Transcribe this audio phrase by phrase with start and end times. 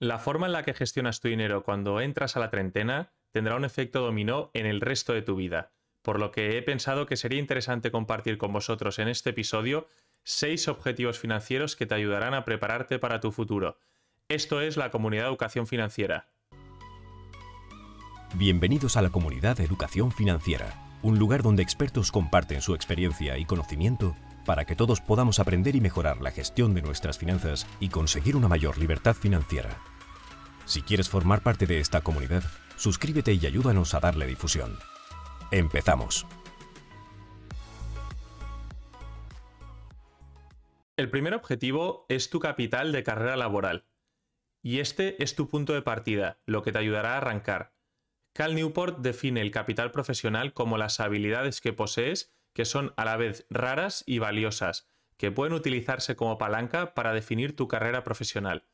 [0.00, 3.64] La forma en la que gestionas tu dinero cuando entras a la treintena tendrá un
[3.64, 7.40] efecto dominó en el resto de tu vida, por lo que he pensado que sería
[7.40, 9.88] interesante compartir con vosotros en este episodio
[10.22, 13.80] seis objetivos financieros que te ayudarán a prepararte para tu futuro.
[14.28, 16.28] Esto es la comunidad de educación financiera.
[18.34, 23.44] Bienvenidos a la comunidad de educación financiera, un lugar donde expertos comparten su experiencia y
[23.44, 24.14] conocimiento
[24.48, 28.48] para que todos podamos aprender y mejorar la gestión de nuestras finanzas y conseguir una
[28.48, 29.76] mayor libertad financiera.
[30.64, 32.42] Si quieres formar parte de esta comunidad,
[32.76, 34.78] suscríbete y ayúdanos a darle difusión.
[35.50, 36.26] Empezamos.
[40.96, 43.84] El primer objetivo es tu capital de carrera laboral.
[44.62, 47.74] Y este es tu punto de partida, lo que te ayudará a arrancar.
[48.32, 53.16] Cal Newport define el capital profesional como las habilidades que posees que son a la
[53.16, 58.64] vez raras y valiosas, que pueden utilizarse como palanca para definir tu carrera profesional.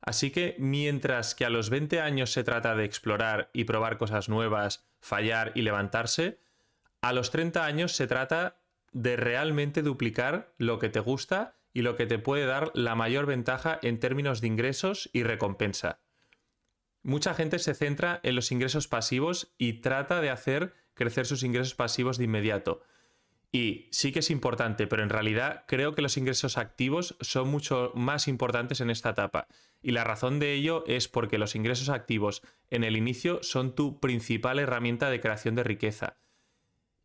[0.00, 4.28] Así que mientras que a los 20 años se trata de explorar y probar cosas
[4.28, 6.40] nuevas, fallar y levantarse,
[7.00, 8.60] a los 30 años se trata
[8.92, 13.26] de realmente duplicar lo que te gusta y lo que te puede dar la mayor
[13.26, 16.00] ventaja en términos de ingresos y recompensa.
[17.02, 21.74] Mucha gente se centra en los ingresos pasivos y trata de hacer crecer sus ingresos
[21.74, 22.82] pasivos de inmediato,
[23.52, 27.92] y sí que es importante, pero en realidad creo que los ingresos activos son mucho
[27.94, 29.46] más importantes en esta etapa.
[29.82, 34.00] Y la razón de ello es porque los ingresos activos en el inicio son tu
[34.00, 36.18] principal herramienta de creación de riqueza.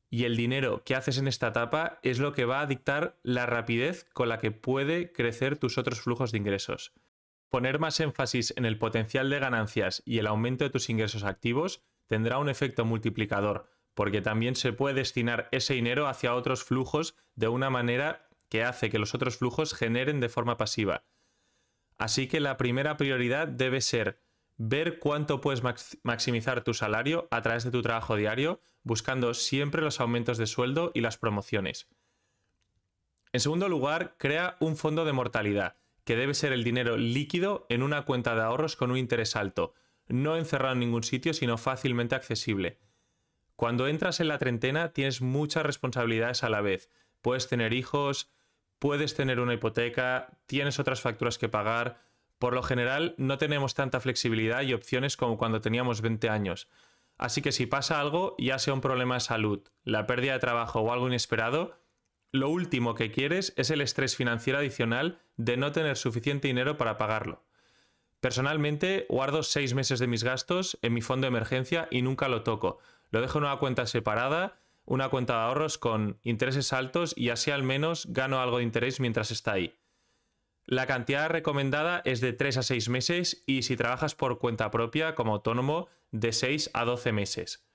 [0.09, 3.45] Y el dinero que haces en esta etapa es lo que va a dictar la
[3.45, 6.91] rapidez con la que puede crecer tus otros flujos de ingresos.
[7.49, 11.81] Poner más énfasis en el potencial de ganancias y el aumento de tus ingresos activos
[12.07, 17.47] tendrá un efecto multiplicador porque también se puede destinar ese dinero hacia otros flujos de
[17.47, 21.05] una manera que hace que los otros flujos generen de forma pasiva.
[21.97, 24.21] Así que la primera prioridad debe ser
[24.57, 25.63] ver cuánto puedes
[26.03, 30.91] maximizar tu salario a través de tu trabajo diario, buscando siempre los aumentos de sueldo
[30.93, 31.87] y las promociones.
[33.33, 37.81] En segundo lugar, crea un fondo de mortalidad, que debe ser el dinero líquido en
[37.81, 39.73] una cuenta de ahorros con un interés alto,
[40.07, 42.77] no encerrado en ningún sitio, sino fácilmente accesible.
[43.61, 46.89] Cuando entras en la treintena tienes muchas responsabilidades a la vez.
[47.21, 48.31] Puedes tener hijos,
[48.79, 52.01] puedes tener una hipoteca, tienes otras facturas que pagar.
[52.39, 56.69] Por lo general no tenemos tanta flexibilidad y opciones como cuando teníamos 20 años.
[57.19, 60.79] Así que si pasa algo, ya sea un problema de salud, la pérdida de trabajo
[60.79, 61.77] o algo inesperado,
[62.31, 66.97] lo último que quieres es el estrés financiero adicional de no tener suficiente dinero para
[66.97, 67.43] pagarlo.
[68.21, 72.41] Personalmente, guardo seis meses de mis gastos en mi fondo de emergencia y nunca lo
[72.41, 72.79] toco,
[73.11, 77.51] lo dejo en una cuenta separada, una cuenta de ahorros con intereses altos y así
[77.51, 79.77] al menos gano algo de interés mientras está ahí.
[80.65, 85.15] La cantidad recomendada es de 3 a 6 meses y si trabajas por cuenta propia
[85.15, 87.67] como autónomo de 6 a 12 meses.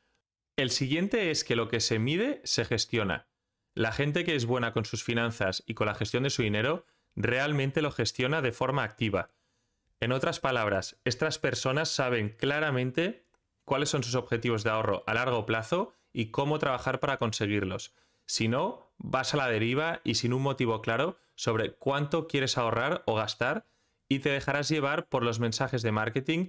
[0.57, 3.29] El siguiente es que lo que se mide se gestiona.
[3.75, 6.87] La gente que es buena con sus finanzas y con la gestión de su dinero
[7.15, 9.31] realmente lo gestiona de forma activa.
[10.01, 13.26] En otras palabras, estas personas saben claramente
[13.67, 17.95] cuáles son sus objetivos de ahorro a largo plazo y cómo trabajar para conseguirlos.
[18.25, 23.03] Si no, vas a la deriva y sin un motivo claro sobre cuánto quieres ahorrar
[23.05, 23.67] o gastar
[24.09, 26.49] y te dejarás llevar por los mensajes de marketing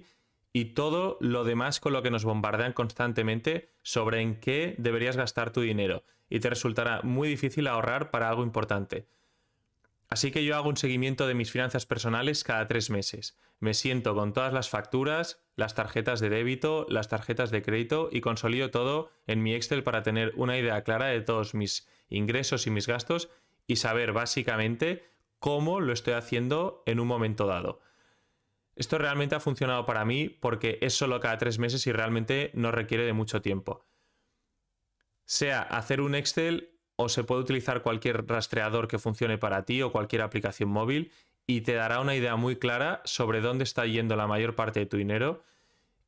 [0.52, 5.52] y todo lo demás con lo que nos bombardean constantemente sobre en qué deberías gastar
[5.52, 9.08] tu dinero y te resultará muy difícil ahorrar para algo importante.
[10.08, 13.36] Así que yo hago un seguimiento de mis finanzas personales cada tres meses.
[13.60, 18.22] Me siento con todas las facturas, las tarjetas de débito, las tarjetas de crédito y
[18.22, 22.70] consolido todo en mi Excel para tener una idea clara de todos mis ingresos y
[22.70, 23.28] mis gastos
[23.66, 25.04] y saber básicamente
[25.38, 27.80] cómo lo estoy haciendo en un momento dado.
[28.76, 32.70] Esto realmente ha funcionado para mí porque es solo cada tres meses y realmente no
[32.70, 33.84] requiere de mucho tiempo.
[35.24, 39.92] Sea hacer un Excel o se puede utilizar cualquier rastreador que funcione para ti o
[39.92, 41.12] cualquier aplicación móvil
[41.46, 44.86] y te dará una idea muy clara sobre dónde está yendo la mayor parte de
[44.86, 45.44] tu dinero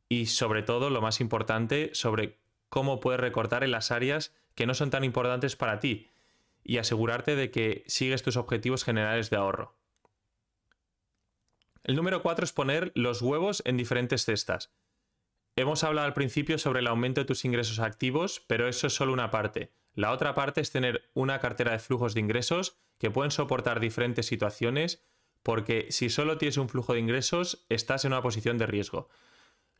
[0.08, 2.38] y sobre todo, lo más importante, sobre
[2.68, 6.08] cómo puedes recortar en las áreas que no son tan importantes para ti
[6.64, 9.76] y asegurarte de que sigues tus objetivos generales de ahorro.
[11.84, 14.72] El número 4 es poner los huevos en diferentes cestas.
[15.54, 19.12] Hemos hablado al principio sobre el aumento de tus ingresos activos, pero eso es solo
[19.12, 19.70] una parte.
[19.94, 24.26] La otra parte es tener una cartera de flujos de ingresos que pueden soportar diferentes
[24.26, 25.02] situaciones,
[25.42, 29.08] porque si solo tienes un flujo de ingresos, estás en una posición de riesgo.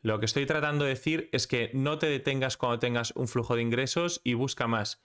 [0.01, 3.55] Lo que estoy tratando de decir es que no te detengas cuando tengas un flujo
[3.55, 5.03] de ingresos y busca más.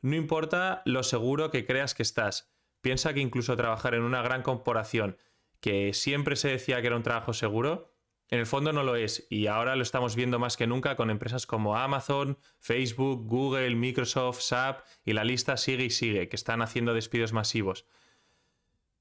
[0.00, 2.52] No importa lo seguro que creas que estás.
[2.80, 5.18] Piensa que incluso trabajar en una gran corporación
[5.60, 7.95] que siempre se decía que era un trabajo seguro,
[8.28, 11.10] en el fondo no lo es y ahora lo estamos viendo más que nunca con
[11.10, 16.60] empresas como Amazon, Facebook, Google, Microsoft, SAP y la lista sigue y sigue, que están
[16.60, 17.86] haciendo despidos masivos.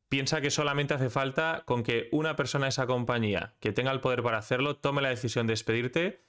[0.10, 4.00] Piensa que solamente hace falta con que una persona de esa compañía que tenga el
[4.00, 6.22] poder para hacerlo tome la decisión de despedirte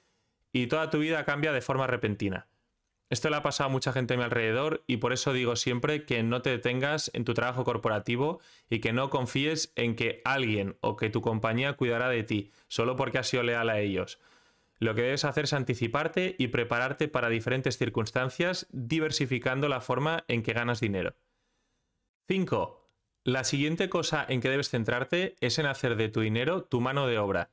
[0.51, 2.47] y toda tu vida cambia de forma repentina.
[3.09, 6.03] Esto le ha pasado a mucha gente a mi alrededor y por eso digo siempre
[6.03, 10.75] que no te detengas en tu trabajo corporativo y que no confíes en que alguien
[10.81, 14.19] o que tu compañía cuidará de ti solo porque has sido leal a ellos.
[14.79, 20.43] Lo que debes hacer es anticiparte y prepararte para diferentes circunstancias, diversificando la forma en
[20.43, 21.15] que ganas dinero.
[22.27, 22.89] 5.
[23.23, 27.07] La siguiente cosa en que debes centrarte es en hacer de tu dinero tu mano
[27.07, 27.51] de obra.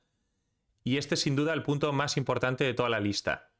[0.82, 3.53] Y este es sin duda el punto más importante de toda la lista.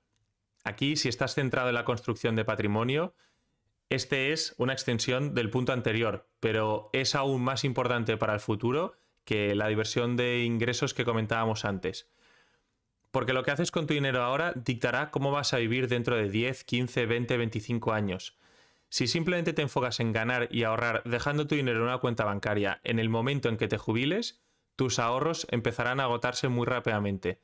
[0.65, 3.15] Aquí, si estás centrado en la construcción de patrimonio,
[3.91, 8.97] este es una extensión del punto anterior, pero es aún más importante para el futuro
[9.25, 12.11] que la diversión de ingresos que comentábamos antes.
[13.11, 16.31] Porque lo que haces con tu dinero ahora dictará cómo vas a vivir dentro de
[16.31, 18.39] 10, 15, 20, 25 años.
[18.89, 22.81] Si simplemente te enfocas en ganar y ahorrar dejando tu dinero en una cuenta bancaria
[22.85, 24.43] en el momento en que te jubiles,
[24.77, 27.41] tus ahorros empezarán a agotarse muy rápidamente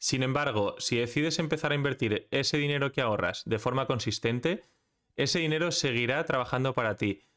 [0.00, 4.64] sin embargo, si decides empezar a invertir ese dinero que ahorras de forma consistente,
[5.14, 7.28] ese dinero seguirá trabajando para ti.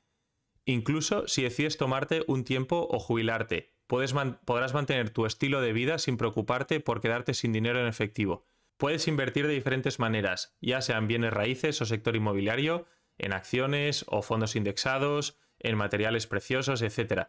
[0.64, 6.16] Incluso si decides tomarte un tiempo o jubilarte, podrás mantener tu estilo de vida sin
[6.16, 8.48] preocuparte por quedarte sin dinero en efectivo.
[8.78, 12.86] Puedes invertir de diferentes maneras, ya sean bienes raíces o sector inmobiliario,
[13.18, 17.28] en acciones o fondos indexados, en materiales preciosos, etc.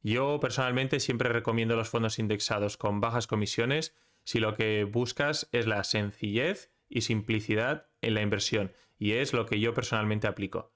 [0.00, 3.94] Yo personalmente siempre recomiendo los fondos indexados con bajas comisiones
[4.24, 9.46] si lo que buscas es la sencillez y simplicidad en la inversión, y es lo
[9.46, 10.72] que yo personalmente aplico.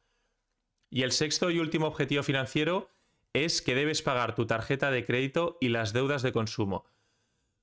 [0.91, 2.91] Y el sexto y último objetivo financiero
[3.32, 6.87] es que debes pagar tu tarjeta de crédito y las deudas de consumo.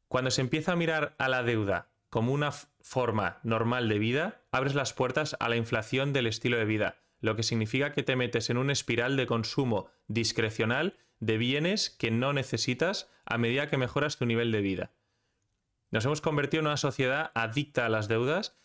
[0.07, 4.75] Cuando se empieza a mirar a la deuda como una forma normal de vida, abres
[4.75, 8.49] las puertas a la inflación del estilo de vida, lo que significa que te metes
[8.49, 14.17] en una espiral de consumo discrecional de bienes que no necesitas a medida que mejoras
[14.17, 14.91] tu nivel de vida.
[15.91, 18.57] Nos hemos convertido en una sociedad adicta a las deudas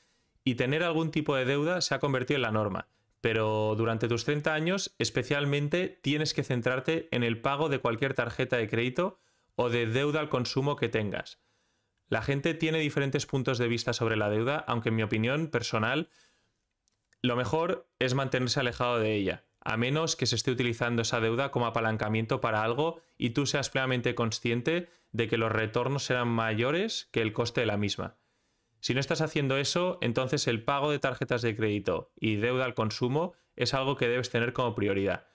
[0.44, 2.88] y tener algún tipo de deuda se ha convertido en la norma.
[3.20, 8.56] Pero durante tus 30 años especialmente tienes que centrarte en el pago de cualquier tarjeta
[8.56, 9.18] de crédito
[9.56, 11.40] o de deuda al consumo que tengas.
[12.08, 16.08] La gente tiene diferentes puntos de vista sobre la deuda, aunque en mi opinión personal,
[17.20, 21.50] lo mejor es mantenerse alejado de ella a menos que se esté utilizando esa deuda
[21.50, 27.08] como apalancamiento para algo y tú seas plenamente consciente de que los retornos serán mayores
[27.10, 28.18] que el coste de la misma.
[28.80, 32.74] Si no estás haciendo eso, entonces el pago de tarjetas de crédito y deuda al
[32.74, 35.28] consumo es algo que debes tener como prioridad.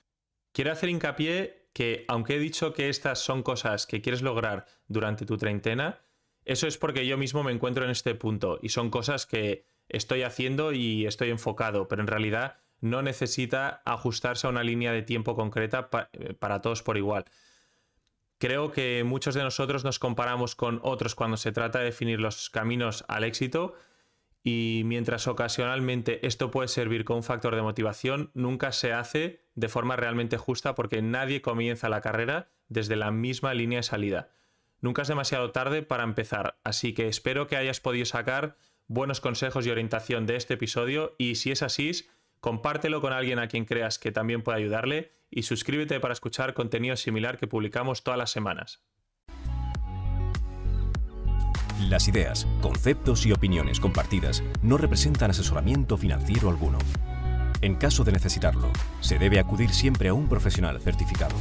[0.52, 5.26] Quiero hacer hincapié que, aunque he dicho que estas son cosas que quieres lograr durante
[5.26, 6.06] tu treintena,
[6.46, 10.22] eso es porque yo mismo me encuentro en este punto y son cosas que estoy
[10.22, 15.36] haciendo y estoy enfocado, pero en realidad no necesita ajustarse a una línea de tiempo
[15.36, 17.26] concreta eh, para todos por igual.
[18.42, 22.50] Creo que muchos de nosotros nos comparamos con otros cuando se trata de definir los
[22.50, 23.76] caminos al éxito
[24.42, 29.70] y mientras ocasionalmente esto puede servir como un factor de motivación, nunca se hace de
[29.70, 34.32] forma realmente justa porque nadie comienza la carrera desde la misma línea de salida.
[34.80, 39.68] Nunca es demasiado tarde para empezar, así que espero que hayas podido sacar buenos consejos
[39.68, 41.92] y orientación de este episodio y si es así,
[42.40, 46.96] compártelo con alguien a quien creas que también puede ayudarle y suscríbete para escuchar contenido
[46.98, 48.84] similar que publicamos todas las semanas.
[51.90, 56.78] Las ideas, conceptos y opiniones compartidas no representan asesoramiento financiero alguno.
[57.62, 61.36] En caso de necesitarlo, se debe acudir siempre a un profesional certificado.